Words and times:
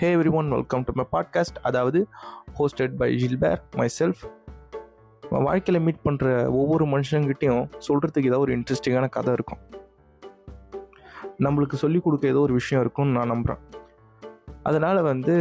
Hey 0.00 0.08
every 0.16 0.30
one 0.38 0.48
welcome 0.48 0.82
to 0.86 0.92
my 0.98 1.04
podcast 1.12 1.58
அதாவது 1.62 2.00
hosted 2.58 2.94
by 2.96 3.06
ஜில்பேர் 3.20 3.60
my 3.78 3.86
self 3.98 4.22
வாழ்க்கையில் 5.46 5.82
meet 5.82 6.02
பண்ணுற 6.04 6.26
ஒவ்வொரு 6.60 6.84
மனுஷங்கிட்டையும் 6.84 7.62
சொல்கிறதுக்கு 7.86 8.30
ஏதோ 8.32 8.38
ஒரு 8.38 8.52
இன்ட்ரெஸ்டிங்கான 8.56 9.06
கதை 9.08 9.32
இருக்கும். 9.32 9.60
நம்மளுக்கு 11.46 11.78
சொல்லிக் 11.84 12.04
கொடுக்க 12.06 12.28
ஏதோ 12.28 12.38
ஒரு 12.38 12.52
விஷயம் 12.52 12.82
இருக்கும்னு 12.84 13.16
நான் 13.18 13.32
நம்புகிறேன் 13.34 13.62
அதனால் 14.62 15.02
வந்து 15.02 15.34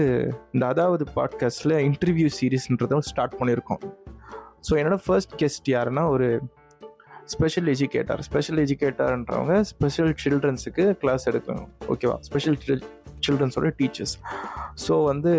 இந்த 0.51 0.65
அதாவது 0.67 1.06
பாட்காஸ்ட்டில் 1.17 1.78
இன்டர்வியூ 1.90 2.29
சீரீஸ்ன்றதும் 2.40 3.06
ஸ்டார்ட் 3.12 3.37
பண்ணியிருக்கோம். 3.42 3.83
ஸோ 4.67 4.74
என்னோடய 4.81 5.03
ஃபர்ஸ்ட் 5.08 5.35
கெஸ்ட் 5.44 5.69
யாருன்னா 5.76 6.06
ஒரு 6.10 6.29
ஸ்பெஷல் 7.26 7.69
எஜுகேட்டர் 7.76 8.22
ஸ்பெஷல் 8.29 8.62
எஜுகேட்டர்ன்றவங்க 8.65 9.56
ஸ்பெஷல் 9.74 10.13
சில்ட்ரன்ஸுக்கு 10.24 10.85
கிளாஸ் 11.03 11.26
எடுக்கணும். 11.31 11.69
ஓகேவா 11.94 12.17
ஸ்பெஷல் 12.29 12.60
சில்ட்ரன்ஸோட 13.26 13.71
டீச்சர்ஸ் 13.78 14.15
ஸோ 14.87 15.03
வந்து 15.03 15.31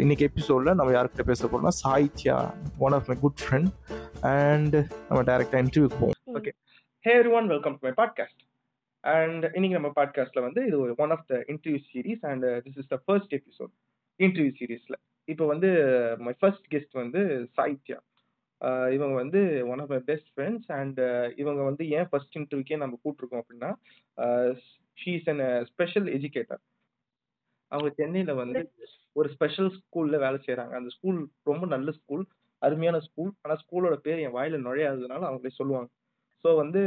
இன்னைக்கு 0.00 0.24
எபிசோடில் 0.24 0.74
நம்ம 0.74 0.92
யார்கிட்ட 0.92 1.22
பேச 1.22 1.46
போகிறோம்னா 1.46 1.74
Sahithya 1.84 2.36
one 2.78 2.92
of 2.92 3.06
my 3.06 3.16
good 3.20 3.40
friend 3.42 3.70
and 4.20 4.76
நம்ம 5.08 5.22
டேரெக்டாக 5.22 5.62
இன்டர்வியூக்கு 5.64 6.00
போவோம். 6.00 6.18
Okay 6.34 6.52
hey 7.04 7.14
every 7.18 7.32
one 7.32 7.46
welcome 7.46 7.78
to 7.80 7.88
my 7.88 7.94
podcast 7.96 8.42
and 9.00 9.44
இன்னைக்கு 9.54 9.80
நம்ம 9.80 9.92
பாட்காஸ்ட்ல 9.96 10.40
வந்து 10.40 10.66
இது 10.66 10.80
ஒரு 10.80 10.94
one 10.96 11.10
of 11.10 11.26
the 11.26 11.44
interview 11.46 11.80
series 11.92 12.26
and 12.26 12.44
this 12.44 12.78
is 12.78 12.86
the 12.86 12.98
first 13.04 13.34
episode 13.34 13.72
interview 14.20 14.52
சீரீஸ்ல 14.60 14.96
இப்போ 15.28 15.46
வந்து 15.46 15.68
மை 16.18 16.34
ஃபர்ஸ்ட் 16.38 16.66
கெஸ்ட் 16.70 16.92
வந்து 16.92 17.20
சாகித்யா. 17.56 17.98
ஆஹ் 18.60 18.92
இவங்க 18.92 19.14
வந்து 19.14 19.40
one 19.68 19.78
of 19.78 19.88
my 19.88 19.98
best 19.98 20.28
friends 20.36 20.72
and 20.72 21.00
இவங்க 21.36 21.62
வந்து 21.62 21.88
ஏன் 21.88 22.08
ஃபர்ஸ்ட் 22.08 22.38
இன்டர்வியூக்கே 22.38 22.76
நம்ம 22.76 22.98
கூப்பிட்டுருக்கோம் 23.04 23.42
அப்படின்னா 23.42 23.70
she 24.98 25.14
is 25.14 25.28
an 25.28 25.66
special 25.66 26.06
educator 26.06 26.62
அவங்க 27.74 27.90
சென்னையில 28.00 28.34
வந்து 28.42 28.60
ஒரு 29.18 29.28
ஸ்பெஷல் 29.34 29.70
ஸ்கூல்ல 29.78 30.16
வேலை 30.24 30.38
செய்றாங்க. 30.46 30.74
அந்த 30.80 30.90
ஸ்கூல் 30.96 31.18
ரொம்ப 31.50 31.64
நல்ல 31.74 31.90
ஸ்கூல் 32.00 32.24
அருமையான 32.62 32.98
ஸ்கூல் 33.06 33.30
ஆனா 33.44 33.54
ஸ்கூலோட 33.62 33.96
பேர் 34.04 34.22
என் 34.26 34.36
வாயில 34.36 34.58
நுழையாததுனால 34.66 35.26
அவங்களே 35.30 35.58
சொல்லுவாங்க. 35.60 35.88
ஸோ 36.44 36.50
வந்து 36.62 36.82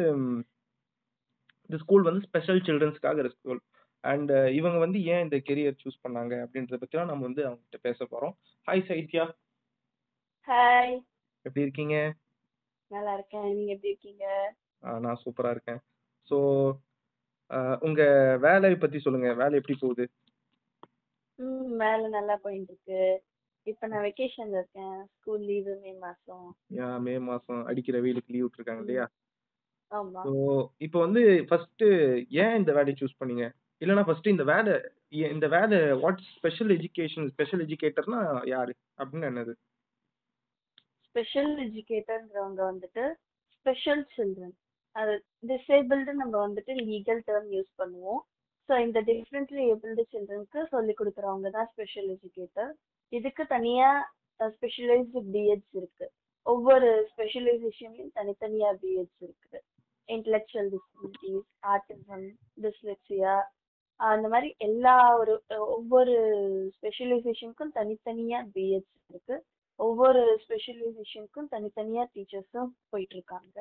இந்த 1.69 1.77
ஸ்கூல் 1.83 2.07
வந்து 2.07 2.21
ஸ்பெஷல் 2.27 2.61
சில்ட்ரன்ஸ்க்காக 2.67 3.23
ஒரு 3.23 3.31
ஸ்கூல் 3.37 3.59
அண்ட் 4.03 4.31
இவங்க 4.57 4.77
வந்து 4.83 4.99
ஏன் 5.13 5.23
இந்த 5.25 5.37
கெரியர் 5.47 5.81
சூஸ் 5.83 6.03
பண்ணாங்க 6.05 6.33
அப்படின்றத 6.43 6.79
பத்திலாம் 6.81 7.11
நம்ம 7.11 7.25
வந்து 7.29 7.43
அவங்க 7.47 7.61
கிட்ட 7.63 7.79
பேச 7.87 7.99
போறோம். 8.11 8.33
ஹாய் 8.67 8.87
சைத்யா. 8.89 9.25
ஹாய் 10.47 10.95
எப்படி 11.45 11.65
இருக்கீங்க? 11.65 11.95
நல்லா 12.91 13.13
இருக்கேன். 13.17 13.47
நீங்க 13.57 13.71
எப்படி 13.75 13.91
இருக்கீங்க? 13.93 14.25
நான் 15.05 15.21
சூப்பரா 15.23 15.49
இருக்கேன். 15.55 15.81
ஸோ 16.29 16.37
உங்க 17.87 18.01
வேலையை 18.45 18.77
பத்தி 18.77 18.97
சொல்லுங்க. 19.03 19.29
வேலை 19.41 19.55
எப்படி 19.59 19.75
போகுது? 19.81 20.05
ம் 21.39 21.77
வேலை 21.77 22.09
நல்லா 22.09 22.35
போயிட்டு 22.35 22.73
இருக்கு 22.73 23.23
இப்போ 23.63 23.87
நான் 23.87 24.03
வெக்கேஷன்ல 24.03 24.57
இருக்கேன். 24.57 25.05
ஸ்கூல் 25.05 25.41
லீவு 25.41 25.79
மே 25.81 25.93
மாசம். 25.93 26.57
ஏன் 26.67 27.01
மே 27.01 27.19
மாசம் 27.19 27.65
அடிக்கிற 27.65 28.01
வெயிலுக்கு 28.01 28.33
லீவ் 28.33 28.45
விட்டுருக்காங்க 28.45 28.79
இல்லையா? 28.79 29.07
ஆமா. 29.91 30.21
ஸோ 30.23 30.31
இப்போ 30.77 30.99
வந்து 30.99 31.45
ஃபர்ஸ்ட் 31.47 31.83
ஏன் 32.29 32.55
இந்த 32.55 32.73
வேலையை 32.73 32.95
சூஸ் 32.99 33.23
பண்ணீங்க? 33.23 33.51
இல்லைன்னா 33.81 34.05
ஃபர்ஸ்ட் 34.05 34.27
இந்த 34.27 34.43
வேலை 34.43 34.73
ஏ- 35.13 35.31
இந்த 35.31 35.47
வேலை 35.47 35.93
வாட் 35.93 36.21
ஸ்பெஷல் 36.37 36.67
எஜுகேஷன் 36.67 37.27
ஸ்பெஷல் 37.29 37.65
எஜுகேட்டர்னா 37.65 38.47
யாரு? 38.47 38.75
அப்படின்னு 38.97 39.29
என்னது? 39.31 39.53
ஸ்பெஷல் 41.05 41.69
எஜுகேட்டர்ன்றவங்க 41.69 42.61
வந்துட்டு 42.71 43.13
ஸ்பெஷல் 43.49 44.07
சில்ட்ரன் 44.17 44.55
அது 44.91 45.25
டிசேபிள்டு 45.47 46.13
நம்ம 46.13 46.47
வந்துட்டு 46.47 46.73
லீகல் 46.89 47.21
டேர்ம் 47.27 47.49
யூஸ் 47.51 47.71
பண்ணுவோம். 47.77 48.21
ஸோ 48.69 48.75
இந்த 48.85 48.99
டிஃப்ரெண்ட்லி 49.09 49.63
ஏபிள்டு 49.73 50.03
சில்ட்ரனுக்கு 50.13 50.61
சொல்லி 50.71 50.93
கொடுக்குறவங்க 50.93 51.49
தான் 51.49 51.69
ஸ்பெஷல் 51.73 52.09
எஜுகேட்டர் 52.15 52.71
இதுக்கு 53.13 53.43
தனியாக 53.47 54.49
ஸ்பெஷலைஸ்டு 54.55 55.21
பிஎட்ஸ் 55.33 55.73
இருக்கு. 55.79 56.05
ஒவ்வொரு 56.45 56.89
ஸ்பெஷலைசேஷன்லையும் 57.11 58.15
தனித்தனியாக 58.17 58.79
பிஎட்ஸ் 58.81 59.21
இருக்கு. 59.25 59.57
இன்டலெக்சுவல் 60.09 60.69
டிசபிலிட்டிஸ் 60.73 61.47
ஆர்டிசம் 61.73 62.25
டிஸ்லெக்சியா 62.63 63.35
அந்த 63.99 64.25
மாதிரி 64.27 64.49
எல்லா 64.67 64.95
ஒரு 65.21 65.33
ஒவ்வொரு 65.75 66.15
ஸ்பெஷலைசேஷனுக்கும் 66.75 67.73
தனித்தனியாக 67.79 68.49
பிஎட்ஸ் 68.55 68.95
இருக்கு. 69.11 69.37
ஒவ்வொரு 69.79 70.21
ஸ்பெஷலைசேஷனுக்கும் 70.43 71.49
தனித்தனியாக 71.55 72.11
டீச்சர்ஸும் 72.15 72.71
போயிட்டுருக்காங்க 72.91 73.57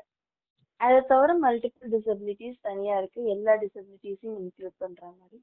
அதை 0.81 0.99
தவிர 1.11 1.31
மல்டிபிள் 1.43 1.93
டிசபிலிட்டிஸ் 1.95 2.59
தனியா 2.69 2.95
இருக்கு. 2.99 3.21
எல்லா 3.35 3.53
டிசபிலிட்டிஸையும் 3.63 4.39
இன்க்ளூட் 4.43 4.81
பண்ற 4.83 5.03
மாதிரி. 5.19 5.39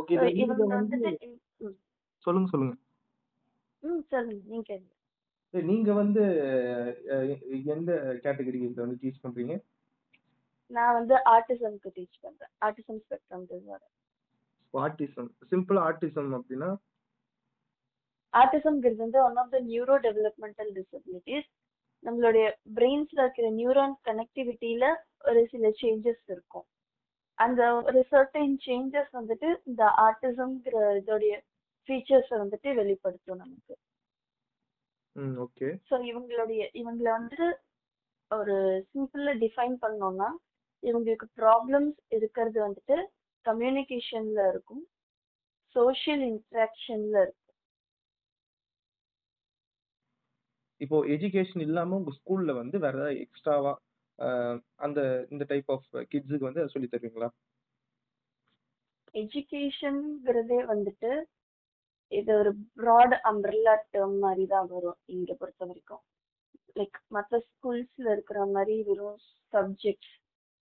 ஓகே 0.00 0.34
இவங்க 0.42 0.64
வந்துட்டு 0.74 1.28
சொல்லுங்க 2.24 2.48
சொல்லுங்க. 2.52 2.74
ம் 3.82 4.02
சொல்லுங்க. 4.12 4.42
நீங்க 4.50 4.64
கேளுங்க. 4.68 4.92
நீங்க 5.54 5.90
வந்து 5.92 6.22
எந்த 7.74 7.92
கேட்டகரி 8.24 8.60
வந்து 8.82 9.00
டீச் 9.02 9.22
பண்றீங்க? 9.24 9.54
நான் 10.70 10.96
வந்து 10.98 11.14
ஆர்டிசம்க்கு 11.34 11.90
டீச் 11.96 12.22
பண்றேன். 12.24 12.52
Autism 12.66 13.00
spectrum 13.04 13.44
disorder 13.50 13.92
autism 14.74 15.28
simple 15.50 15.78
autism 15.88 16.30
அப்படின்னா? 16.38 16.70
ஆர்டிசம்ங்கிறது 18.32 19.02
வந்து 19.04 19.18
one 19.24 19.38
of 19.42 19.50
the 19.54 19.58
neuro 19.70 19.96
developmental 20.06 20.70
disabilities 20.78 21.50
நம்மளுடைய 22.02 22.46
பிரெயின்ஸ்ல 22.76 23.20
இருக்கிற 23.24 23.48
நியூரான் 23.50 23.96
கனெக்டிவிட்டியில 24.08 24.84
ஒரு 25.24 25.40
சில 25.52 25.66
சேஞ்சஸ் 25.80 26.24
இருக்கும். 26.28 26.66
அந்த 27.38 27.60
ஒரு 27.88 28.00
சர்டைன் 28.12 28.56
சேஞ்சஸ் 28.66 29.12
வந்துட்டு 29.18 29.48
இந்த 29.64 29.82
ஆர்டிசம்ங்கிற 30.06 30.76
இதோடைய 31.00 31.34
ஃபீச்சர்ஸை 31.88 32.36
வந்துட்டு 32.42 32.68
வெளிப்படுத்தும் 32.74 33.42
நமக்கு. 33.44 33.74
ஓகே 35.44 35.68
ஸோ 35.88 35.94
இவங்களுடைய 36.10 36.62
இவங்களை 36.80 37.10
வந்துட்டு 37.16 37.48
ஒரு 38.30 38.56
சிம்பிளா 38.92 39.32
டிஃபைன் 39.42 39.76
பண்ணோம்னா 39.84 40.28
இவங்களுக்கு 40.82 41.26
ப்ராப்ளம்ஸ் 41.40 41.98
இருக்கிறது 42.16 42.58
வந்துட்டு 42.66 42.96
கம்யூனிகேஷன்ல 43.46 44.40
இருக்கும் 44.48 44.82
சோஷியல் 45.76 46.24
இன்ட்ராக்ஷன்ல 46.30 47.16
இருக்கும். 47.24 47.41
இப்போ 50.82 50.98
எஜுகேஷன் 51.14 51.64
இல்லாமல் 51.66 51.98
உங்கள் 52.00 52.16
ஸ்கூலில் 52.18 52.58
வந்து 52.60 52.76
வேறு 52.84 52.98
ஏதாவது 53.00 53.20
எக்ஸ்ட்ராவா 53.24 53.72
அந்த 54.86 55.00
இந்த 55.32 55.44
டைப் 55.52 55.70
ஆஃப் 55.74 55.86
கிட்ஸுக்கு 56.12 56.48
வந்து 56.48 56.72
சொல்லி 56.74 56.88
தருவீங்களா? 56.88 57.28
எஜுகேஷன்ங்கிறதே 59.14 60.58
வந்துட்டு 60.72 61.10
இது 62.12 62.30
ஒரு 62.40 62.50
ப்ராட் 62.80 63.14
அம்ப்ரெல்லா 63.30 63.74
டேர்ம் 63.94 64.18
மாதிரி 64.24 64.44
தான் 64.54 64.68
வரும் 64.72 64.98
இங்கே 65.14 65.34
பொறுத்த 65.40 65.62
வரைக்கும். 65.68 66.02
லைக் 66.76 66.98
மற்ற 67.16 67.40
ஸ்கூல்ஸில் 67.46 68.10
இருக்கிற 68.14 68.40
மாதிரி 68.54 68.74
வெறும் 68.88 69.18
சப்ஜெக்ட்ஸ் 69.52 70.12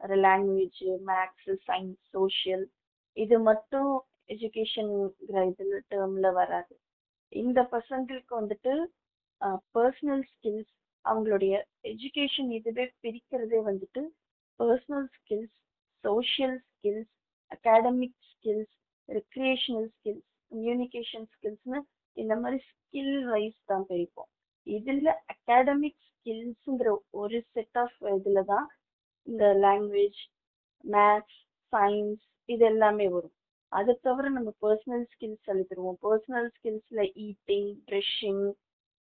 ஒரு 0.00 0.16
லாங்குவேஜ் 0.26 0.82
மேக்ஸ் 1.10 1.50
சயின்ஸ் 1.68 2.00
சோஷியல் 2.16 2.64
இது 3.16 3.36
மட்டும் 3.48 3.90
எஜுகேஷன்ங்கிற 4.34 5.38
இதில் 5.50 5.76
டேர்மில் 5.92 6.30
வராது. 6.40 6.72
இந்த 7.32 7.60
பசங்களுக்கு 7.74 8.32
வந்துட்டு 8.40 8.72
பர்சனல் 9.74 10.24
ஸ்கில்ஸ் 10.32 10.72
அவங்களுடைய 11.04 11.54
எஜுகேஷன் 11.84 12.50
இதுவே 12.58 12.84
பிரிக்கிறதே 13.04 13.60
வந்துட்டு 13.68 14.02
personal 14.60 15.08
skills 15.16 15.56
social 16.04 16.58
skills 16.66 17.12
academic 17.50 18.18
skills 18.30 18.74
recreational 19.08 19.88
skills 19.94 20.26
communication 20.52 21.26
ஸ்கில்ஸ்னு 21.34 21.80
இந்த 22.16 22.34
மாதிரி 22.36 22.58
ஸ்கில் 22.70 23.16
வைஸ் 23.32 23.58
தான் 23.64 23.86
பிரிப்போம். 23.90 24.30
இதில் 24.66 25.10
அகாடமிக் 25.34 26.00
ஸ்கில்ஸுங்கிற 26.08 26.90
ஒரு 27.10 27.38
செட் 27.54 27.78
ஆஃப் 27.78 27.98
இதில் 28.16 28.48
தான் 28.52 28.66
இந்த 29.26 29.44
லாங்குவேஜ் 29.66 30.20
மேத்ஸ் 30.84 31.38
சயின்ஸ் 31.72 32.24
இது 32.48 32.64
எல்லாமே 32.64 33.06
வரும். 33.08 33.34
அதை 33.72 33.92
தவிர 34.06 34.28
நம்ம 34.36 34.50
பர்சனல் 34.64 35.06
ஸ்கில்ஸ் 35.12 35.46
சொல்லி 35.48 35.64
personal 36.06 36.50
ஸ்கில்ஸில் 36.56 37.04
eating 37.26 37.70
brushing 37.88 38.44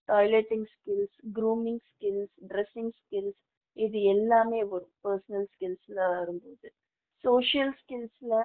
toileting 0.09 0.67
skills 0.75 1.17
grooming 1.39 1.83
skills 1.91 2.35
dressing 2.51 2.93
skills 3.01 3.41
இது 3.77 3.99
எல்லாமே 4.15 4.61
வரும் 4.71 4.95
பர்சனல் 5.07 5.49
ஸ்கில்ஸில் 5.53 6.01
வரும்போது. 6.15 6.69
சோஷியல் 7.25 7.75
ஸ்கில்ஸில் 7.81 8.39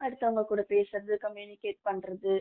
அடுத்தவங்க 0.00 0.42
கூட 0.46 0.62
பேசுறது 0.74 1.14
கம்யூனிகேட் 1.26 1.78
பண்ணுறது 1.88 2.34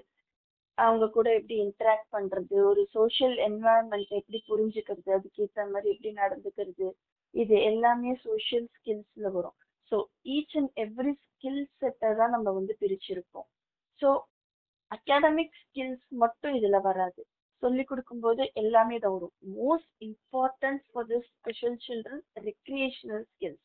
அவங்க 0.78 1.06
கூட 1.10 1.28
எப்படி 1.38 1.56
இன்ட்ராக்ட் 1.66 2.10
பண்ணுறது 2.16 2.56
ஒரு 2.72 2.82
சோஷியல் 2.98 3.38
என்வாயன்மெண்ட் 3.48 4.12
எப்படி 4.20 4.40
புரிஞ்சுக்கிறது 4.50 5.12
அதுக்கேற்ற 5.18 5.64
மாதிரி 5.72 5.94
எப்படி 5.94 6.12
நடந்துக்கிறது 6.24 6.88
இது 7.34 7.56
எல்லாமே 7.72 8.12
சோஷியல் 8.26 8.68
ஸ்கில்ஸில் 8.76 9.30
வரும். 9.38 9.58
So 9.92 9.98
each 10.36 10.56
and 10.60 10.72
every 10.86 11.14
skill 11.24 11.64
செட்டை 11.80 12.10
தான் 12.20 12.34
நம்ம 12.36 12.52
வந்து 12.52 12.74
பிரிச்சிருப்போம். 12.82 13.48
ஸோ 14.02 14.10
அகாடமிக் 14.92 15.58
ஸ்கில்ஸ் 15.64 16.06
மட்டும் 16.24 16.56
இதில் 16.60 16.86
வராது. 16.90 17.22
சொல்லி 17.64 17.84
கொடுக்கும்போது 17.84 18.44
எல்லாமே 18.62 18.98
தவறும் 19.06 19.34
வரும். 19.34 19.56
Most 19.60 19.92
important 20.08 20.84
for 20.90 21.08
this 21.12 21.30
special 21.38 21.78
children 21.86 22.24
recreational 22.50 23.24
skills 23.32 23.64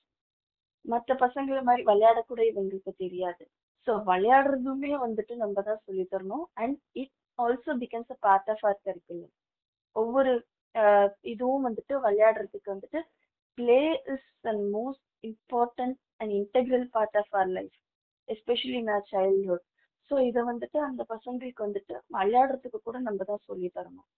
மற்ற 0.85 1.15
பசங்களை 1.25 1.61
மாதிரி 1.69 1.83
விளையாடக்கூட 1.91 2.41
இவங்களுக்கு 2.51 2.93
தெரியாது. 3.03 3.43
ஸோ 3.87 3.93
விளையாடுறதுமே 4.09 4.93
வந்துட்டு 5.05 5.35
நம்ம 5.43 5.63
தான் 5.69 5.83
சொல்லி 5.87 6.05
தரணும். 6.15 6.47
And 6.63 6.79
it 7.03 7.15
also 7.39 7.73
becomes 7.85 8.13
a 8.15 8.19
part 8.27 8.51
of 8.55 8.65
our 8.71 8.81
curriculum 8.87 9.33
ஒவ்வொரு 9.97 10.33
இதுவும் 11.33 11.65
வந்துட்டு 11.69 11.95
விளையாடுறதுக்கு 12.07 12.69
வந்துட்டு 12.75 13.01
play 13.59 13.81
is 14.15 14.29
and 14.51 14.63
most 14.77 15.07
important 15.25 15.99
and 16.21 16.33
integral 16.41 16.87
part 16.97 17.19
of 17.23 17.35
our 17.41 17.51
life 17.59 17.75
especially 18.29 18.77
in 18.83 18.93
our 18.97 19.07
childhood 19.13 19.67
so 20.11 20.15
இதை 20.29 20.41
வந்துட்டு 20.51 20.79
அந்த 20.89 21.03
பசங்களுக்கு 21.13 21.65
வந்துட்டு 21.67 21.95
விளையாடுறதுக்கு 22.17 22.79
கூட 22.89 22.99
நம்ம 23.09 23.25
தான் 23.31 23.47
சொல்லி 23.49 23.69
தரணும். 23.77 24.09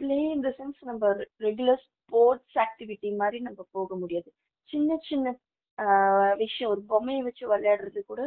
பிளே 0.00 0.18
இந்த 0.36 0.48
சென்ஸ் 0.58 0.80
நம்ம 0.90 1.10
ரெகுலர் 1.46 1.82
ஸ்போர்ட்ஸ் 1.88 2.56
ஆக்டிவிட்டி 2.64 3.10
மாதிரி 3.22 3.38
நம்ம 3.48 3.60
போக 3.76 3.96
முடியாது. 4.02 4.30
சின்ன 4.70 4.96
சின்ன 5.10 5.26
விஷயம் 6.42 6.72
ஒரு 6.74 6.82
பொம்மையை 6.92 7.22
வச்சு 7.28 7.44
விளையாடுறது 7.52 8.00
கூட 8.10 8.22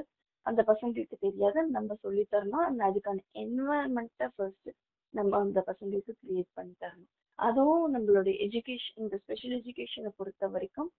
அந்த 0.46 0.62
பசங்களுக்கு 0.72 1.18
தெரியாது. 1.26 1.60
நம்ம 1.78 1.96
சொல்லி 2.06 2.24
தரணும். 2.34 2.66
And 2.70 2.80
அதுக்கான 2.88 3.24
என்வரன்மெண்ட்டை 3.44 4.28
ஃபர்ஸ்ட் 4.36 4.70
நம்ம 5.14 5.34
அந்த 5.46 5.60
பசங்களுக்கு 5.70 6.14
கிரியேட் 6.22 6.52
பண்ணி 6.58 6.74
தரணும். 6.84 7.12
அதுவும் 7.40 7.86
நம்மளுடைய 7.96 8.36
எஜுகேஷன் 8.46 9.02
இந்த 9.04 9.16
ஸ்பெஷல் 9.24 9.56
எஜுகேஷனை 9.60 10.12
பொறுத்த 10.20 10.48
வரைக்கும் 10.56 10.90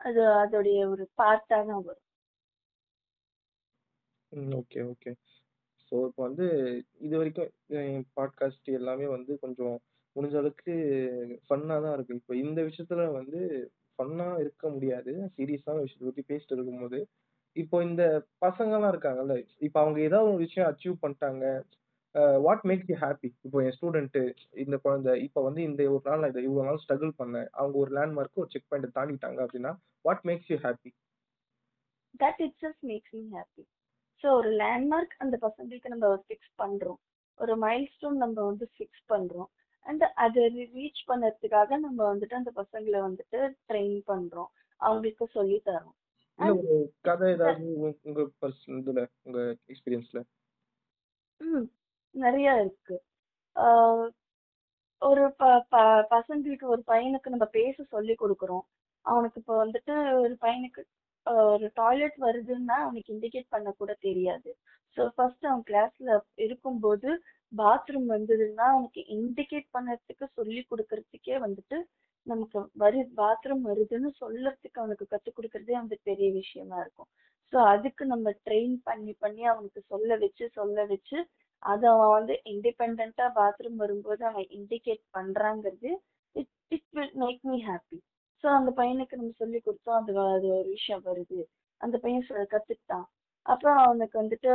அது 0.00 0.22
அதோடைய 0.42 0.78
ஒரு 0.92 1.04
பார்ட்டாக 1.20 1.62
தான் 1.70 1.84
வரும். 1.88 2.06
Okay 4.58 4.80
okay. 4.92 5.10
ஸோ 5.88 5.94
இப்போ 6.08 6.22
வந்து 6.26 6.46
இது 7.06 7.14
வரைக்கும் 7.20 7.50
பாட்காஸ்ட் 8.18 8.68
எல்லாமே 8.78 9.06
வந்து 9.16 9.32
கொஞ்சம் 9.38 9.74
முடிஞ்ச 10.16 10.36
அளவுக்கு 10.40 10.74
ஃபன்னாக 11.46 11.82
தான் 11.84 11.94
இருக்கு. 11.96 12.18
இப்போ 12.20 12.34
இந்த 12.44 12.60
விஷயத்துல 12.62 13.02
வந்து 13.18 13.40
ஃபன்னாக 13.98 14.40
இருக்க 14.44 14.64
முடியாது. 14.70 15.12
சீரியஸான 15.36 15.82
விஷயத்தை 15.84 16.06
பற்றி 16.08 16.24
பேசிட்டு 16.30 16.56
இருக்கும்போது 16.56 17.00
இப்போ 17.56 17.76
இந்த 17.82 18.02
பசங்கலாம் 18.44 18.92
இருக்காங்கல்ல 18.94 19.34
இப்போ 19.66 19.78
அவங்க 19.80 19.98
ஏதாவது 20.00 20.30
ஒரு 20.30 20.40
விஷயம் 20.46 20.68
அச்சீவ் 20.70 21.02
பண்ணிட்டாங்க 21.02 21.44
வாட் 22.46 22.64
மேக்ஸ் 22.68 22.90
யூ 22.90 22.96
ஹாப்பி 23.02 23.28
இப்போ 23.44 23.58
என் 23.64 23.76
ஸ்டூடெண்ட்டு 23.76 24.22
இந்த 24.64 24.76
குழந்தை 24.76 25.12
இப்போ 25.26 25.40
வந்து 25.42 25.60
இந்த 25.62 25.82
ஒரு 25.94 26.04
நாள் 26.08 26.22
நான் 26.22 26.32
இதை 26.34 26.42
இவ்வளோ 26.48 26.64
நாள் 26.68 26.82
ஸ்ட்ரகிள் 26.84 27.12
பண்ணேன். 27.20 27.48
அவங்க 27.52 27.76
ஒரு 27.78 27.92
லேண்ட்மார்க்கு 27.98 28.42
ஒரு 28.44 28.50
செக் 28.54 28.68
பாயிண்ட் 28.70 28.96
தாண்டிட்டாங்க 28.98 29.40
அப்படின்னா 29.46 29.72
what 30.04 30.24
makes 30.30 30.50
you 30.52 30.58
happy 30.66 30.92
that 32.14 32.42
it 32.46 32.66
makes 32.90 33.14
me 33.18 33.22
happy 33.36 33.64
so 34.22 34.30
ஒரு 34.30 34.50
லேண்ட்மார்க் 34.50 35.16
அந்த 35.18 35.38
பசங்களுக்கு 35.42 35.86
நம்ம 35.86 36.24
ஃபிக்ஸ் 36.28 36.60
பண்றோம். 36.62 36.96
ஒரு 37.36 37.58
மைல்ஸ்டோன் 37.58 38.16
நம்ம 38.16 38.44
வந்து 38.44 38.70
ஃபிக்ஸ் 38.78 39.10
பண்றோம். 39.12 39.46
அண்ட் 39.80 40.02
அதை 40.02 40.70
ரீச் 40.74 41.10
பண்ணறதுக்காக 41.10 41.78
நம்ம 41.78 42.16
வந்துட்டு 42.16 42.34
அந்த 42.34 42.52
பசங்களை 42.56 42.98
வந்துட்டு 43.00 43.54
ட்ரெயின் 43.68 44.02
பண்றோம். 44.06 44.46
அவங்களுக்கு 44.76 45.26
சொல்லி 45.26 45.62
தரோம் 45.64 45.96
கதை 47.02 47.32
ஏதாவது 47.32 47.78
உங்க- 47.78 47.96
உங்க 48.02 48.30
பர்சன் 48.40 48.50
இதுல 48.66 49.06
உங்க 49.22 49.56
எக்ஸ்பீரியன்ஸ்ல 49.68 50.22
ம் 51.36 51.64
நிறைய 52.10 52.60
இருக்கு. 52.60 53.02
ஒரு 54.98 55.34
ப 55.34 55.66
பசங்களுக்கு 56.10 56.64
ஒரு 56.64 56.82
பையனுக்கு 56.86 57.28
நம்ம 57.28 57.44
பேச 57.44 57.82
சொல்லி 57.84 58.12
கொடுக்குறோம். 58.12 58.60
அவனுக்கு 59.00 59.40
இப்போ 59.40 59.66
வந்துட்டு 59.66 60.20
ஒரு 60.20 60.36
பையனுக்கு 60.40 60.82
ஒரு 61.26 61.66
டாய்லெட் 61.74 62.16
வருதுன்னா 62.26 62.76
அவனுக்கு 62.84 63.12
இண்டிகேட் 63.14 63.52
பண்ண 63.54 63.68
கூட 63.80 63.92
தெரியாது. 64.06 64.50
ஸோ 64.96 65.02
ஃபர்ஸ்ட் 65.16 65.46
அவன் 65.50 65.66
கிளாஸ்ல 65.70 66.16
இருக்கும்போது 66.46 67.10
பாத்ரூம் 67.52 68.08
வந்ததுன்னா 68.14 68.66
அவனுக்கு 68.74 69.02
இண்டிகேட் 69.16 69.68
பண்ணுறதுக்கு 69.76 70.26
சொல்லி 70.38 70.62
கொடுக்கறதுக்கே 70.70 71.36
வந்துட்டு 71.46 71.78
நமக்கு 72.26 72.58
வரு 72.82 73.00
பாத்ரூம் 73.20 73.62
வருதுன்னு 73.70 74.10
சொல்லறதுக்கு 74.22 74.80
அவனுக்கு 74.82 75.06
கற்றுக் 75.06 75.36
கொடுக்கறதே 75.36 75.74
வந்து 75.80 75.96
பெரிய 76.08 76.28
விஷயமா 76.40 76.76
இருக்கும். 76.80 77.10
ஸோ 77.52 77.58
அதுக்கு 77.72 78.04
நம்ம 78.04 78.28
ட்ரெயின் 78.46 78.76
பண்ணி 78.88 79.12
பண்ணி 79.24 79.42
அவனுக்கு 79.52 79.80
சொல்ல 79.92 80.16
வச்சு 80.16 80.44
சொல்ல 80.58 80.84
வச்சு 80.92 81.18
அதை 81.62 81.86
அவன் 81.90 82.14
வந்து 82.18 82.34
இண்டிபெண்ட்டாக 82.52 83.30
பாத்ரூம் 83.40 83.76
வரும்போது 83.76 84.22
அவன் 84.30 84.48
indicate 84.58 85.04
பண்ணுறாங்கிறது 85.16 85.90
it 86.36 86.52
it 86.76 86.88
will 86.98 87.14
make 87.24 87.42
me 87.50 87.58
happy 87.68 87.98
so 88.42 88.46
அந்த 88.46 88.72
பையனுக்கு 88.76 89.14
நம்ம 89.14 89.30
சொல்லி 89.36 89.62
கொடுத்தோம். 89.64 89.78
அது 89.84 90.18
அது 90.18 90.48
ஒரு 90.48 90.68
விஷயம் 90.68 91.04
வருது. 91.04 91.44
அந்த 91.76 91.98
பையன் 91.98 92.26
சொ- 92.28 92.46
கத்துக்கிட்டான். 92.50 93.04
அப்புறம் 93.42 93.76
அவனுக்கு 93.76 94.22
வந்துட்டு 94.22 94.50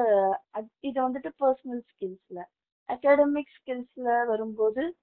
அத்- 0.54 0.72
இது 0.80 1.10
வந்துட்டு 1.10 1.32
பர்சனல் 1.40 1.82
ஸ்கில்ஸ்ல 1.92 2.44
அகாடமிக் 2.88 3.52
ஸ்கில்ஸ்ல 3.58 4.28
வரும்போது 4.28 4.96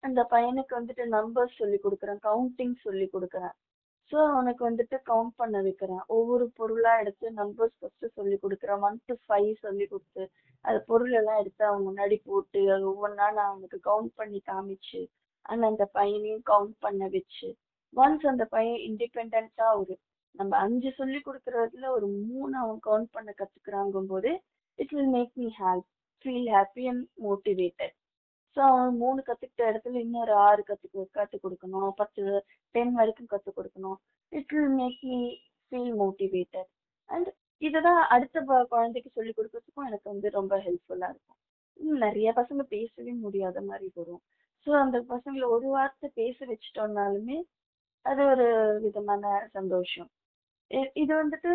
அந்த 0.00 0.26
பையனுக்கு 0.30 0.72
வந்துட்டு 0.72 1.04
நம்பர்ஸ் 1.10 1.56
சொல்லி 1.56 1.78
கொடுக்குறேன். 1.78 2.18
கவுண்டிங் 2.22 2.74
சொல்லி 2.80 3.08
கொடுக்குறேன். 3.12 3.52
ஸோ 4.10 4.30
அவனுக்கு 4.30 4.70
வந்துட்டு 4.70 4.98
கவுண்ட் 5.06 5.30
பண்ண 5.36 5.62
வைக்கிறேன். 5.62 6.00
ஒவ்வொரு 6.06 6.50
பொருளாக 6.54 7.00
எடுத்து 7.00 7.32
நம்பர்ஸ் 7.36 7.76
ஃபஸ்ட்டு 7.80 8.06
சொல்லி 8.06 8.38
கொடுக்குறேன். 8.42 8.80
ஒன் 8.80 9.00
டு 9.04 9.14
ஃபைவ் 9.28 9.54
சொல்லி 9.54 9.86
கொடுத்து 9.86 10.30
அது 10.60 10.84
பொருள் 10.84 11.12
எல்லாம் 11.12 11.38
எடுத்து 11.38 11.64
அவன் 11.64 11.86
முன்னாடி 11.86 12.20
போட்டு 12.24 12.72
அது 12.72 12.90
ஒவ்வொன்றா 12.90 13.32
நான் 13.32 13.36
அவனுக்கு 13.36 13.80
கவுண்ட் 13.84 14.10
பண்ணி 14.14 14.42
காமிச்சு 14.46 15.06
அண்ட் 15.42 15.62
அந்த 15.62 15.84
பையனையும் 15.84 16.42
கவுண்ட் 16.50 16.74
பண்ண 16.78 17.08
வச்சு 17.08 17.56
ஒன்ஸ் 17.94 18.26
அந்த 18.26 18.44
பையன் 18.44 18.80
இண்டிபெண்டா 18.88 19.66
ஒரு 19.74 19.94
நம்ம 20.34 20.56
அஞ்சு 20.56 20.92
சொல்லி 20.92 21.18
கொடுக்கறதுல 21.18 21.88
ஒரு 21.88 22.06
மூணு 22.28 22.56
அவன் 22.58 22.78
கவுண்ட் 22.86 23.10
பண்ண 23.12 23.30
கத்துக்கிறாங்கும் 23.38 24.06
போது 24.06 24.30
it 24.78 24.90
will 24.90 25.08
make 25.08 25.32
me 25.34 25.48
hap 25.58 25.84
feel 26.24 26.48
happy 26.50 26.84
and 26.88 27.04
motivated 27.22 27.94
so 28.56 28.60
அவன் 28.68 28.96
மூணு 28.96 29.22
கத்துக்கிட்ட 29.26 29.62
இடத்துல 29.70 29.98
இன்னொரு 29.98 30.32
ஆறு 30.46 30.62
கத்து 30.68 30.86
கற்றுக் 31.10 31.44
கொடுக்கணும். 31.44 31.90
பத்து 31.96 32.22
டென் 32.74 32.92
வரைக்கும் 32.92 33.26
கற்றுக் 33.26 33.56
கொடுக்கணும். 33.58 33.98
It 34.32 34.52
will 34.52 34.74
make 34.74 35.00
me 35.02 35.20
feel 35.72 35.94
motivated 35.98 36.68
and 37.10 37.28
இதை 37.62 37.82
தான் 37.82 38.02
அடுத்த 38.08 38.40
ப- 38.40 38.66
குழந்தைக்கு 38.68 39.10
சொல்லி 39.10 39.32
கொடுக்கறதுக்கும் 39.32 39.86
எனக்கு 39.86 40.10
வந்து 40.10 40.30
ரொம்ப 40.30 40.56
ஹெல்ப்ஃபுல்லா 40.58 41.08
இருக்கும். 41.08 41.38
நிறைய 42.00 42.32
பசங்க 42.36 42.62
பேசவே 42.68 43.12
முடியாத 43.16 43.60
மாதிரி 43.60 43.90
வரும். 43.94 44.22
ஸோ 44.66 44.70
அந்த 44.80 44.98
பசங்களை 45.08 45.46
ஒரு 45.48 45.66
வார்த்தை 45.68 46.10
பேச 46.14 46.46
வச்சிட்டோம்னாலுமே 46.46 47.38
அது 48.04 48.22
ஒரு 48.26 48.46
விதமான 48.82 49.24
சந்தோஷம். 49.52 50.08
இ- 50.70 50.90
இது 50.94 51.12
வந்துட்டு 51.14 51.52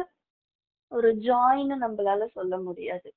ஒரு 0.92 1.10
ஜாயின்னு 1.20 1.76
நம்மளால 1.82 2.28
சொல்ல 2.30 2.58
முடியாது. 2.60 3.10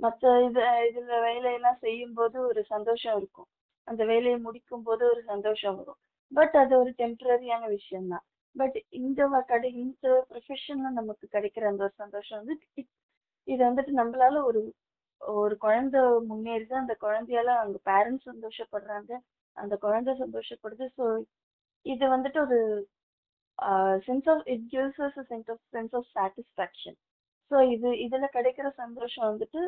மற்ற 0.00 0.22
இது 0.46 0.60
இதுல 0.88 1.12
வேலையெல்லாம் 1.22 1.78
செய்யும்போது 1.78 2.40
ஒரு 2.46 2.64
சந்தோஷம் 2.64 3.16
இருக்கும். 3.16 3.48
அந்த 3.88 4.04
வேலையை 4.04 4.38
முடிக்கும் 4.38 4.82
போது 4.82 5.04
ஒரு 5.06 5.22
சந்தோஷம் 5.24 5.76
வரும். 5.76 6.00
பட் 6.32 6.56
அது 6.56 6.78
ஒரு 6.78 6.90
டெம்பரரியான 6.98 7.68
விஷயம் 7.68 8.08
தான் 8.08 8.24
பட் 8.56 8.76
இந்த 9.00 9.20
கடை 9.46 9.70
இந்த 9.76 10.06
ப்ரொஃபஷன்ல 10.30 10.90
நமக்கு 10.92 11.26
கிடைக்கிற 11.32 11.64
அந்த 11.66 11.82
ஒரு 11.82 11.94
சந்தோஷம் 11.96 12.38
வந்து 12.38 12.54
இது 13.48 13.62
வந்துட்டு 13.64 13.92
நம்மளால 13.96 14.42
ஒரு 14.44 14.60
ஒரு 15.20 15.56
குழந்தை 15.56 16.00
முன்னேறுது 16.30 16.74
அந்த 16.74 16.94
குழந்தையால 17.00 17.52
அவங்க 17.56 17.78
பேரண்ட்ஸ் 17.84 18.28
சந்தோஷப்படுறாங்க. 18.28 19.12
அந்த 19.56 19.74
குழந்தை 19.76 20.14
சந்தோஷப்படுது. 20.20 20.86
ஸோ 20.98 21.04
இது 21.86 22.04
வந்துட்டு 22.08 22.38
ஒரு 22.42 22.58
sense 24.06 24.28
of 24.28 24.44
it 24.46 24.64
gives 24.72 25.00
us 25.00 25.18
sense 25.28 25.50
of 25.50 25.62
sense 25.72 25.94
of 25.94 26.08
satisfaction 26.16 26.96
so 27.50 27.56
இது 27.74 27.88
இதுல 28.04 28.26
கிடைக்கிற 28.32 28.68
சந்தோஷம் 28.74 29.28
வந்துட்டு 29.28 29.60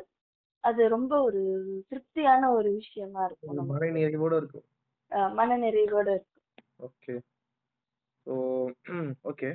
அது 0.64 0.88
ரொம்ப 0.88 1.12
ஒரு 1.22 1.40
திருப்தியான 1.88 2.50
ஒரு 2.52 2.68
விஷயமா 2.72 3.22
இருக்கும் 3.24 3.70
மன 3.72 3.90
நிறைவோட 3.96 4.34
இருக்கும். 4.36 4.66
அஹ் 5.12 5.32
மன 5.34 5.56
நிறைவோட 5.56 6.08
இருக்கும். 6.08 6.44
ஓகே. 6.80 7.14
So 8.26 8.32
okay. 9.24 9.50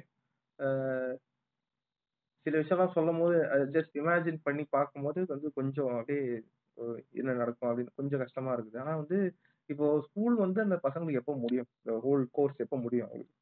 சில 2.46 2.54
விஷயம்லாம் 2.58 2.96
சொல்லும் 2.96 3.20
போது 3.20 3.36
ஜஸ்ட் 3.76 3.94
இமேஜின் 3.98 4.40
பண்ணி 4.44 4.64
பார்க்கும்போது 4.70 5.20
வந்து 5.26 5.48
கொஞ்சம் 5.54 5.92
அப்படியே 5.98 6.24
என்ன 7.12 7.34
நடக்கும் 7.34 7.70
அப்படின்னு 7.70 7.96
கொஞ்சம் 7.96 8.22
கஷ்டமா 8.22 8.54
இருக்குது. 8.54 8.80
ஆனா 8.80 8.94
வந்து 8.96 9.18
இப்போ 9.70 9.88
ஸ்கூல் 10.08 10.36
வந்து 10.36 10.60
அந்த 10.62 10.76
பசங்களுக்கு 10.84 11.22
எப்போ 11.22 11.36
முடியும்? 11.36 11.68
ஹோல் 12.06 12.24
கோர்ஸ் 12.32 12.58
எப்போ 12.58 12.78
முடியும் 12.78 13.08
அவங்களுக்கு? 13.08 13.34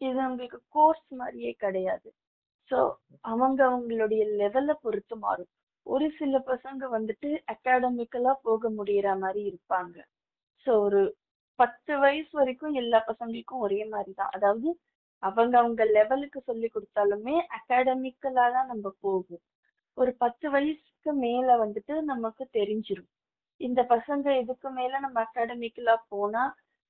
இது 0.00 0.18
அவங்களுக்கு 0.20 0.60
கோர்ஸ் 0.68 1.06
மாதிரியே 1.12 1.52
கிடையாது. 1.64 2.08
ஸோ 2.70 2.78
அவங்க 3.24 3.60
அவங்களுடைய 3.70 4.22
லெவலை 4.40 4.74
பொறுத்து 4.82 5.16
மாறும். 5.16 5.50
ஒரு 5.86 6.06
சில 6.10 6.38
பசங்க 6.46 6.84
வந்துட்டு 6.88 7.28
அகாடமிக்கலா 7.52 8.32
போக 8.42 8.70
முடியற 8.70 9.08
மாதிரி 9.18 9.42
இருப்பாங்க. 9.50 9.96
ஸோ 10.66 10.70
ஒரு 10.80 11.02
பத்து 11.58 11.92
வயசு 11.98 12.32
வரைக்கும் 12.32 12.74
எல்லா 12.74 12.98
பசங்களுக்கும் 13.08 13.64
ஒரே 13.66 13.80
மாதிரி 13.84 14.12
தான். 14.14 14.32
அதாவது 14.32 14.68
அவங்க 15.22 15.54
அவங்க 15.58 15.82
லெவலுக்கு 15.90 16.40
சொல்லி 16.40 16.68
கொடுத்தாலுமே 16.70 17.36
அகாடமிக்கலா 17.58 18.46
தான் 18.52 18.66
நம்ம 18.66 18.86
போகும். 19.00 19.42
ஒரு 19.98 20.12
பத்து 20.16 20.46
வயசுக்கு 20.50 21.12
மேல 21.24 21.48
வந்துட்டு 21.64 21.94
நமக்கு 22.02 22.44
தெரிஞ்சிடும் 22.52 23.10
இந்த 23.60 23.80
பசங்க 23.90 24.26
இதுக்கு 24.40 24.68
மேல 24.70 24.98
நம்ம 25.00 25.18
அகாடமிக்கலா 25.26 25.94
போனா 26.08 26.42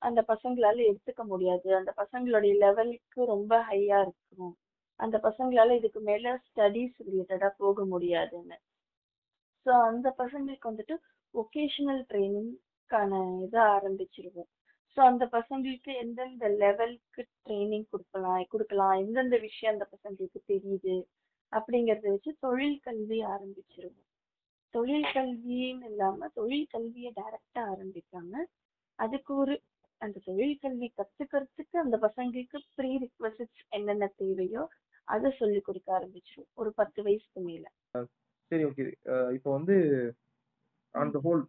அந்த 0.02 0.20
பசங்களால 0.28 0.78
எடுத்துக்க 0.88 1.22
முடியாது. 1.24 1.68
அந்த 1.74 1.90
பசங்களுடைய 1.98 2.54
லெவலுக்கு 2.58 3.20
ரொம்ப 3.26 3.52
ஹையா 3.68 3.98
இருக்கும் 4.00 4.54
அந்த 5.00 5.16
பசங்களால 5.18 5.76
இதுக்கு 5.78 6.00
மேல 6.00 6.26
ஸ்டடீஸ் 6.46 6.96
ரிலேட்டடா 7.08 7.48
போக 7.58 7.84
முடியாதுன்னு. 7.84 8.56
ஸோ 9.66 9.72
அந்த 9.88 10.08
பசங்களுக்கு 10.18 10.70
வந்துட்டு 10.70 10.96
ஒகேஷனல் 11.34 12.02
ட்ரைனிங்கான 12.10 13.12
இதை 13.46 13.60
ஆரம்பிச்சிருவோம். 13.76 14.50
ஸோ 14.96 15.00
அந்த 15.02 15.24
பசங்களுக்கு 15.32 15.92
எந்தெந்த 16.02 16.48
லெவலுக்கு 16.62 17.22
ட்ரைனிங் 17.44 17.86
கொடுக்கலாம் 17.90 18.44
கொடுக்கலாம் 18.52 18.94
எந்தெந்த 19.02 19.36
விஷயம் 19.38 19.74
அந்த 19.74 19.86
பசங்களுக்கு 19.94 20.40
தெரியுது 20.52 20.96
அப்படிங்கறத 21.52 22.08
வச்சு 22.14 22.30
தொழில் 22.40 22.78
கல்வி 22.80 23.18
ஆரம்பிச்சிருவோம். 23.34 24.05
தொழில் 24.76 25.06
கல்வின்னு 25.14 25.84
இல்லாம 25.90 26.28
தொழில் 26.28 26.66
கல்வியை 26.70 27.12
டைரக்டா 27.16 27.58
ஆரம்பிக்காம 27.72 28.42
அதுக்கு 28.98 29.32
ஒரு 29.34 29.54
அந்த 30.00 30.20
தொழில் 30.24 30.58
கல்வி 30.60 30.88
கத்துக்கிறதுக்கு 30.96 31.76
அந்த 31.84 31.96
பசங்களுக்கு 31.96 32.58
ப்ரீ 32.74 32.90
ரிக்வசிட்ஸ் 32.98 33.62
என்னென்ன 33.68 34.06
தேவையோ 34.16 34.62
அதை 35.08 35.30
சொல்லி 35.38 35.60
கொடுக்க 35.60 35.88
ஆரம்பிச்சிரும். 35.98 36.48
ஒரு 36.54 36.72
பத்து 36.72 37.02
வயசுக்கு 37.02 37.40
மேல. 37.40 37.66
சரி 38.50 38.64
ஓகே 38.64 38.84
இப்போ 39.32 39.50
வந்து 39.52 39.76
ஆன் 40.94 41.10
த 41.10 41.20
ஹோல் 41.24 41.42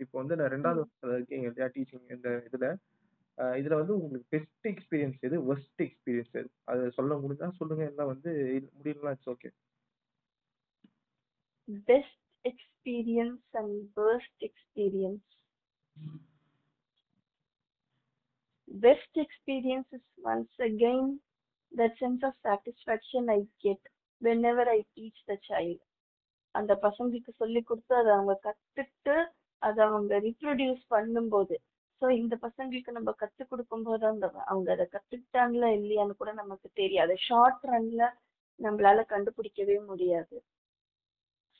இப்போ 0.00 0.22
வந்து 0.22 0.36
நான் 0.36 0.50
ரெண்டாவது 0.50 0.80
வருஷத்துல 0.80 1.14
இருக்கீங்க 1.14 1.46
இல்லையா 1.46 1.68
டீச்சிங் 1.74 2.10
இந்த 2.10 2.28
இதுல. 2.50 2.66
இதுல 3.58 3.74
வந்து 3.80 3.94
உங்களுக்கு 3.94 4.26
பெஸ்ட் 4.34 4.66
எக்ஸ்பீரியன்ஸ் 4.72 5.18
எது? 5.20 5.36
ஒஸ்ட் 5.54 5.82
எக்ஸ்பீரியன்ஸ் 5.82 6.32
எது? 6.32 6.50
அதை 6.64 6.90
சொல்ல 6.90 7.14
முடிஞ்சா 7.16 7.48
சொல்லுங்க. 7.50 7.84
இல்லை 7.88 8.04
வந்து 8.06 8.30
இல்ல- 8.54 8.70
முடியலனா 8.78 9.10
it's 9.10 9.30
okay 9.30 9.50
best 11.84 12.22
experience 12.50 13.46
and 13.60 13.76
worst 13.98 14.36
experience 14.48 15.28
best 18.68 19.12
experience 19.24 19.88
is 19.92 20.02
once 20.30 20.54
again 20.68 21.04
that 21.72 21.92
sense 22.00 22.22
of 22.28 22.32
satisfaction 22.48 23.22
I 23.36 23.40
get 23.64 23.80
whenever 24.22 24.64
I 24.74 24.80
teach 24.96 25.18
the 25.30 25.36
child. 25.48 25.78
அந்த 26.54 26.72
பசங்களுக்கு 26.84 27.32
சொல்லி 27.42 27.60
கொடுத்து 27.62 27.94
அதை 28.00 28.10
அவங்க 28.16 28.34
கத்துட்டு 28.46 29.14
அதை 29.62 29.80
அவங்க 29.88 30.18
ரிப்ரொடியூஸ் 30.28 30.82
பண்ணும்போது. 30.94 31.56
ஸோ 32.02 32.06
இந்த 32.20 32.34
பசங்களுக்கு 32.46 32.96
நம்ம 32.98 33.14
கத்து 33.22 33.42
கொடுக்கும்போது 33.52 34.04
அந்த 34.12 34.26
அவங்க 34.50 34.68
அதை 34.76 34.86
கத்துக்கிட்டாங்களா 34.94 35.70
இல்லையான்னு 35.78 36.20
கூட 36.20 36.32
நமக்கு 36.42 36.70
தெரியாது. 36.80 37.14
ஷார்ட் 37.28 37.64
ரன்ல 37.72 38.10
நம்மளால 38.60 39.06
கண்டுபிடிக்கவே 39.14 39.78
முடியாது. 39.90 40.36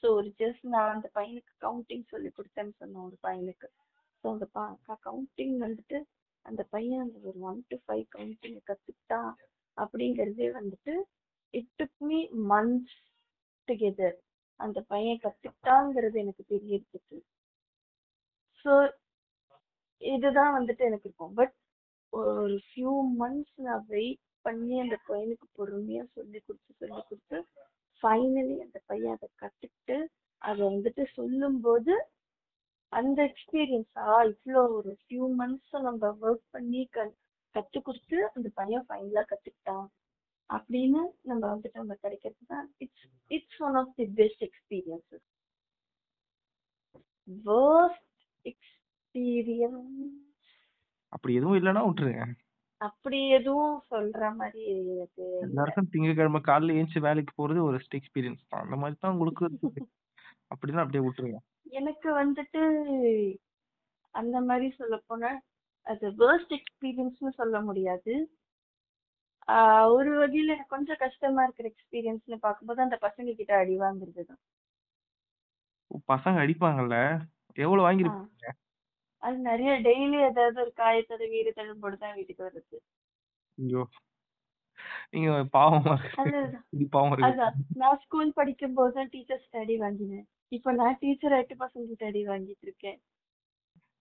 ஸோ 0.02 0.06
ஒரு 0.10 0.28
ஜஸ்ட் 0.38 0.64
நான் 0.66 0.92
அந்த 0.94 1.08
பையனுக்கு 1.14 1.52
கவுண்டிங் 1.60 2.04
சொல்லி 2.10 2.30
கொடுத்தேன்னு 2.30 2.74
சொன்னேன் 2.78 3.06
ஒரு 3.06 3.16
பையனுக்கு. 3.22 3.68
ஸோ 4.24 4.26
அந்த 4.30 4.46
பா 4.52 4.64
கவுண்டிங் 5.06 5.56
வந்துட்டு 5.58 5.98
அந்த 6.46 6.62
பையன் 6.70 7.02
அந்த 7.04 7.18
ஒரு 7.28 7.38
ஒன் 7.50 7.60
டு 7.68 7.76
ஃபைவ் 7.84 8.04
கவுண்டிங் 8.14 8.58
கற்றுக்கிட்டான் 8.66 9.32
அப்படிங்கறதே 9.76 10.48
வந்துட்டு 10.58 10.94
it 11.54 11.72
took 11.80 12.00
me 12.00 12.18
months 12.52 12.98
together 13.68 14.16
அந்த 14.60 14.78
பையன் 14.88 15.22
கத்துக்கிட்டாங்கிறது 15.22 16.16
எனக்கு 16.18 16.42
தெரியறதுக்கு. 16.52 17.16
ஸோ 18.64 18.72
இதுதான் 20.02 20.54
வந்துட்டு 20.58 20.82
எனக்கு 20.84 21.08
இருக்கும். 21.08 21.34
பட் 21.34 21.54
ஒரு 22.12 22.56
ஃபியூ 22.66 22.92
மந்த்ஸ் 23.22 23.56
நான் 23.66 23.84
வெயிட் 23.88 24.22
பண்ணி 24.44 24.74
அந்த 24.80 24.96
பையனுக்கு 25.08 25.46
பொறுமையா 25.58 26.02
சொல்லி 26.16 26.38
கொடுத்து 26.40 26.72
சொல்லி 26.82 27.00
கொடுத்து 27.02 27.38
ஃபைனலி 28.02 28.56
அந்த 28.64 28.78
பையன் 28.86 29.14
அதை 29.16 29.28
கற்றுக்கிட்டு 29.42 29.96
அதை 30.42 30.60
வந்துட்டு 30.68 31.04
சொல்லும்போது 31.14 31.94
அந்த 32.92 33.18
எக்ஸ்பீரியன்ஸ் 33.30 33.92
ஆ 34.06 34.16
இவ்வளோ 34.30 34.62
ஒரு 34.76 34.90
ஃபியூ 35.00 35.24
மந்த்ஸ் 35.40 35.76
நம்ம 35.86 36.10
ஒர்க் 36.22 36.44
பண்ணி 36.50 36.82
க 36.96 37.06
கற்றுக் 37.54 37.86
கொடுத்து 37.86 38.18
அந்த 38.34 38.48
பையன் 38.58 38.86
ஃபைனலாக 38.88 39.26
கற்றுக்கிட்டான் 39.30 39.86
அப்படின்னு 40.50 41.00
நம்ம 41.22 41.42
வந்துட்டு 41.52 41.80
நம்ம 41.82 41.94
கிடைக்கிறது 42.02 42.44
தான் 42.46 42.66
it's 42.78 43.06
it's 43.30 43.60
one 43.60 43.76
of 43.80 43.94
the 43.98 44.06
best 44.18 44.44
experiences 44.48 45.26
worst 47.46 48.04
experience 48.44 49.94
அப்படி 51.12 51.34
எதுவும் 51.38 51.58
இல்லைன்னா 51.58 51.82
விட்டுருங்க. 51.86 52.24
அப்படி 52.80 53.18
எதுவும் 53.36 53.76
சொல்ற 53.90 54.22
மாதிரி 54.36 54.62
எனக்கு 54.94 55.22
இல்ல. 55.24 55.44
எல்லாருக்கும் 55.46 55.90
திங்கக்கிழமை 55.92 56.40
காலையில 56.42 56.78
ஏஞ்சி 56.78 57.00
வேலைக்கு 57.06 57.32
போறது 57.36 57.60
ஒரு 57.62 57.76
எக்ஸ்பீரியன்ஸ் 57.98 58.42
தான். 58.44 58.64
அந்த 58.64 58.76
மாதிரி 58.76 58.96
தான் 58.98 59.14
உங்களுக்கு 59.14 59.44
இருக்குது. 59.46 59.82
அப்படின்னா 60.50 60.82
அப்படியே 60.82 61.04
விட்டுருங்க. 61.04 61.38
எனக்கு 61.72 62.08
வந்துட்டு 62.18 62.62
அந்த 64.14 64.36
மாதிரி 64.48 64.66
சொல்ல 64.76 64.96
போனா 65.06 65.30
அது 65.86 66.06
வேர்ஸ்ட் 66.20 66.54
எக்ஸ்பீரியன்ஸ்னு 66.56 67.32
சொல்ல 67.34 67.56
முடியாது. 67.60 68.12
ஆஹ் 69.48 69.88
ஒரு 69.94 70.12
வகையில 70.20 70.54
எனக்கு 70.54 70.74
கொஞ்சம் 70.74 71.02
கஷ்டமா 71.02 71.42
இருக்கிற 71.44 71.66
எக்ஸ்பீரியன்ஸ்னு 71.70 72.38
பார்க்கும்போது 72.38 72.80
அந்த 72.82 72.96
பசங்க 73.04 73.34
கிட்ட 73.36 73.52
அடி 73.58 73.74
வாங்குறது 73.82 74.22
தான் 74.24 74.42
பசங்க 76.08 76.38
அடிப்பாங்கல்ல? 76.44 76.96
எவ்வளவு 77.58 77.86
வாங்கிருப்பீங்க 77.86 78.46
அது 79.22 79.36
நிறைய 79.48 79.70
டெய்லி 79.86 80.18
ஏதாவது 80.28 80.58
ஒரு 80.64 80.72
காயத்தோட 80.80 81.24
வீடு 81.34 81.50
தழும்போடு 81.58 81.96
தான் 82.02 82.16
வீட்டுக்கு 82.18 82.46
வருது 82.46 82.78
ஐயோ. 83.58 83.82
நீங்க 85.12 85.30
பாவமா 85.56 85.92
இருக்கு. 85.96 86.40
இது 86.74 86.84
பாவம் 86.94 87.12
இருக்கு 87.12 87.28
அதான் 87.30 87.54
நான் 87.82 88.00
ஸ்கூல் 88.04 88.36
படிக்கும் 88.38 88.76
போது 88.78 88.92
தான் 88.98 89.10
டீச்சர்ஸ் 89.14 89.60
அடி 89.62 89.76
வாங்கினேன். 89.84 90.26
இப்போ 90.52 90.72
நான் 90.80 90.98
டீச்சர் 91.02 91.34
ஆயிட்டு 91.36 91.56
பசங்க 91.62 92.08
அடி 92.10 92.22
வாங்கிட்டு 92.30 92.66
இருக்கேன். 92.68 92.98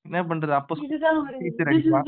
என்ன 0.05 0.19
பண்றது? 0.29 0.53
அப்ப 0.59 0.77
இதுதான் 0.87 1.19
ஒரு 1.21 1.37
Teacher 1.43 1.67
அடிப்பா. 1.69 2.01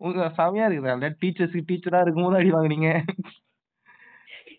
உங்க 0.00 0.24
செமையா 0.38 0.64
இருக்குதா? 0.68 1.10
டீச்சர்ஸ்க்கு 1.22 1.68
டீச்சரா 1.70 2.00
இருக்கும்போது 2.04 2.38
அடி 2.40 2.50
வாங்குனீங்க? 2.56 2.90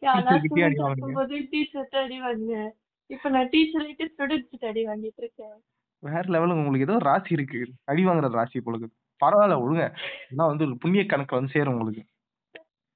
நான் 0.05 0.25
Teacher 0.25 0.39
கிட்டயே 0.45 0.65
அடி 0.67 0.77
ஸ்கூல் 0.77 0.87
வாங்குனீங்க. 0.87 1.95
அடி 2.03 2.17
வாங்கினேன். 2.25 2.71
இப்போ 3.09 3.27
நான் 3.35 3.51
டீச்சர் 3.53 3.83
ஆயிட்டு 3.85 4.07
ஸ்டூடெண்ட்ஸ் 4.13 4.67
அடி 4.71 4.83
வாங்கிட்டு 4.89 5.21
இருக்கேன். 5.23 5.57
வேற 6.03 6.23
லெவலுங்க 6.33 6.61
உங்களுக்கு 6.61 6.87
ஏதோ 6.87 6.97
ராசி 7.07 7.31
இருக்கு. 7.35 7.59
அடி 7.91 8.01
வாங்குற 8.07 8.29
ராசி 8.35 8.61
உங்களுக்கு 8.61 8.87
பரவாயில்ல 9.21 9.55
விடுங்க 9.61 9.85
நான் 10.31 10.51
வந்து 10.51 10.65
ஒரு 10.67 10.75
புண்ணிய 10.83 11.03
கணக்குல 11.05 11.39
வந்து 11.39 11.55
சேரும் 11.55 11.73
உங்களுக்கு. 11.75 12.03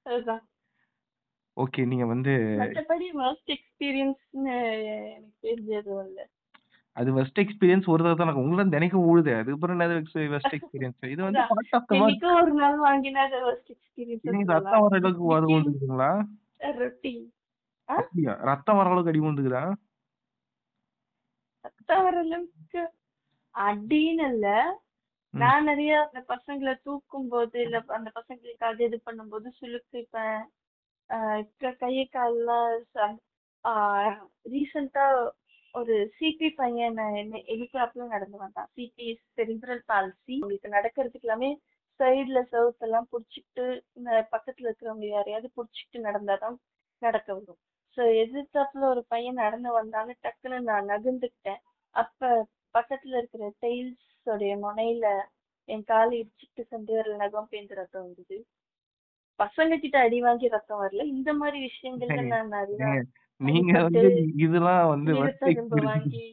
அதுதான். 0.06 0.44
ஓகே 1.58 1.82
நீங்க 1.92 2.06
வந்து 2.12 2.34
எனக்கு 2.58 2.82
இல்ல. 6.04 6.20
அது 6.98 7.10
வெஸ்ட் 7.18 7.40
எக்ஸ்பீரியன்ஸ் 7.44 7.86
ஒரு 7.92 8.02
தடவை 8.04 8.16
தான் 8.22 8.40
உங்களுக்கு 8.42 8.74
தினைக்கும் 8.74 9.06
ஊழுது 9.10 9.32
அதுக்கப்புறம் 9.36 9.76
என்னது 9.76 9.96
வெஸ்ட் 10.34 10.56
எக்ஸ்பீரியன்ஸ் 10.58 11.12
இது 11.12 11.22
வந்து. 11.26 11.44
பார்ட் 11.52 11.76
ஆஃப் 11.78 11.86
த 11.86 11.96
என்னைக்கோ 11.98 12.32
ஒரு 12.42 12.54
நாள் 12.62 12.78
வாங்கினா 12.86 13.22
அது 13.28 13.38
worst 13.46 13.70
நீங்க 14.34 14.48
ரத்தம் 14.56 14.84
வர 14.86 14.96
அளவுக்கு 14.96 15.22
அது 15.32 15.48
எக்ஸ்பீரியன்ஸ் 15.48 15.54
விழுந்துக்குங்களா 15.54 16.12
ரொட்டீன் 16.80 17.24
அப்படியா? 17.90 18.34
ரத்தம் 18.50 18.78
வர 18.80 18.90
அளவுக்கு 18.90 19.12
அடி 19.12 19.22
விழுந்துக்குதா 19.24 19.64
ரத்தம் 21.66 22.04
வர 22.06 22.16
அளவுக்கு 22.22 22.60
அடின்னு 23.56 24.26
இல்ல. 24.34 24.48
நான் 25.34 25.68
நிறைய 25.70 25.92
அந்த 26.06 26.20
பசங்களை 26.32 26.74
தூக்கும் 26.88 27.30
போது 27.34 27.58
இல்ல 27.66 27.78
அந்த 27.98 28.10
பசங்களுக்காக 28.18 28.80
இது 28.88 28.98
பண்ணும்போது 29.08 29.48
சுளுக்குப்பேன். 29.60 30.42
இப்ப 31.44 31.72
கையை 31.84 32.06
கால்லாம் 32.16 33.16
ரீசெண்டா 34.54 35.06
ஒரு 35.76 35.96
சிபி 36.18 36.48
பையன் 36.60 36.98
என்ன 37.22 37.42
எதிர்த்தாப்புல 37.54 38.08
நடந்து 38.14 38.38
வந்தான். 38.44 38.70
சிபி 38.78 39.08
செரிப்ரல் 39.38 39.84
பால்சி 39.92 40.36
உங்களுக்கு 40.42 40.76
நடக்கிறதுக்கு 40.78 41.28
எல்லாமே 41.28 41.50
சைடுல 42.00 42.40
செவுத்தெல்லாம் 42.54 43.10
புடிச்சிட்டு 43.14 43.66
இந்த 43.98 44.12
பக்கத்துல 44.34 44.68
இருக்கிறவங்க 44.70 45.08
யாரையாவது 45.10 45.50
புடிச்சிட்டு 45.58 46.00
நடந்தாதான் 46.08 46.58
நடக்க 47.02 47.30
வரும். 47.38 47.60
சோ 47.98 48.02
எதிர்த்தாப்புல 48.24 48.84
ஒரு 48.94 49.02
பையன் 49.14 49.42
நடந்து 49.44 49.70
வந்தான்னு 49.80 50.14
டக்குன்னு 50.26 50.60
நான் 50.70 50.90
நகர்ந்துக்கிட்டேன். 50.94 51.62
அப்ப 51.96 52.30
பக்கத்துல 52.76 53.20
இருக்கிற 53.22 53.46
டைல்ஸ் 53.64 54.02
உடைய 54.28 54.54
முனையில 54.58 55.06
என் 55.70 55.86
கால் 55.86 56.12
இடிச்சிட்டு 56.20 56.64
சென்று 56.72 56.94
வரல 56.98 57.18
நகம் 57.24 57.50
பேந்து 57.52 57.80
ரத்தம் 57.80 58.06
வந்தது 58.06 58.38
பசங்க 59.40 59.78
கிட்ட 59.80 59.98
அடி 60.00 60.18
வாங்கி 60.22 60.48
ரத்தம் 60.48 60.82
வரல. 60.82 61.04
இந்த 61.16 61.32
மாதிரி 61.34 61.60
விஷயங்கள்ல 61.68 62.24
நான் 62.32 62.54
நிறைய 62.56 62.90
நீங்க 63.42 63.72
வந்து 63.86 64.04
இதெல்லாம் 64.46 64.90
வந்து 64.90 65.12
வாங்கி 65.86 66.26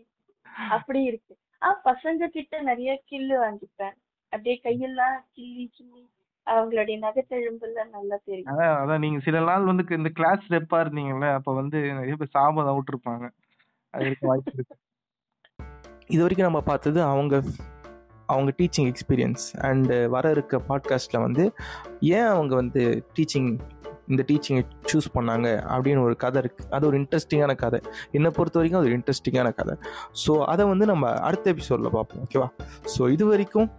அப்படி 0.72 1.00
இருக்கு. 1.02 1.32
ஆ 1.62 1.68
பசங்க 1.86 2.28
கிட்ட 2.28 2.60
நிறைய 2.62 2.90
கில்லு 3.10 3.36
வாங்கிப்பேன். 3.44 3.96
அப்படியே 4.32 4.56
கையெல்லாம் 4.64 5.16
கிள்ளி 5.36 5.66
கிள்ளி 5.76 6.02
அவங்களுடைய 6.46 6.96
நகைத்தெழும்புல 6.98 7.84
நல்லா 7.96 8.16
தெரியும். 8.26 8.50
அதான் 8.52 8.76
அதான் 8.82 9.02
நீங்க 9.04 9.18
சில 9.26 9.40
நாள் 9.48 9.70
வந்து 9.70 9.84
இந்த 9.98 10.10
கிளாஸ் 10.18 10.44
ரெப்பா 10.56 10.78
இருந்தீங்கல்ல 10.84 11.28
அப்ப 11.38 11.54
வந்து 11.60 11.80
நிறைய 11.98 12.16
பேர் 12.16 12.34
சாபம் 12.36 12.78
விட்டுருப்பாங்க 12.78 13.26
அது 13.94 14.06
இருக்க 14.08 14.24
வாய்ப்பு 14.26 14.54
இருக்கு. 14.54 14.76
இது 16.08 16.20
வரைக்கும் 16.20 16.46
நம்ம 16.46 16.60
பார்த்தது 16.60 17.02
அவங்க 17.02 17.42
அவங்க 18.26 18.52
டீச்சிங் 18.58 18.92
எக்ஸ்பீரியன்ஸ் 18.92 19.56
அண்டு 19.58 20.06
வர 20.06 20.30
இருக்க 20.30 20.60
பாட்காஸ்ட்டில் 20.68 21.20
வந்து 21.20 21.52
ஏன் 22.00 22.26
அவங்க 22.26 22.54
வந்து 22.54 23.04
டீச்சிங் 23.14 23.58
இந்த 24.06 24.24
டீச்சிங்கை 24.26 24.62
சூஸ் 24.92 25.06
பண்ணாங்க 25.14 25.62
அப்படின்னு 25.68 26.02
ஒரு 26.02 26.16
கதை 26.16 26.42
இருக்குது 26.42 26.68
அது 26.70 26.86
ஒரு 26.86 26.98
இன்ட்ரெஸ்டிங்கான 26.98 27.54
கதை. 27.54 27.80
என்னை 28.10 28.30
பொறுத்த 28.30 28.58
வரைக்கும் 28.58 28.80
அது 28.80 28.90
ஒரு 28.90 28.98
இன்ட்ரெஸ்டிங்கான 28.98 29.54
கதை. 29.54 29.76
ஸோ 30.26 30.44
அதை 30.44 30.66
வந்து 30.66 30.86
நம்ம 30.86 31.12
அடுத்த 31.12 31.50
எபிசோடில் 31.50 31.90
பார்ப்போம் 31.90 32.24
ஓகேவா 32.24 32.48
ஸோ 32.98 33.10
இது 33.10 33.26
வரைக்கும் 33.26 33.70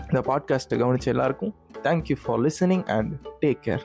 இந்த 0.00 0.20
பாட்காஸ்ட்டை 0.20 0.74
கவனிச்ச 0.74 1.04
எல்லாருக்கும் 1.04 1.54
thank you 1.82 2.16
for 2.24 2.38
listening 2.38 2.86
and 2.86 3.26
take 3.40 3.58
care 3.64 3.82